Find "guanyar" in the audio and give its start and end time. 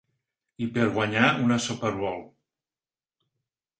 0.95-1.29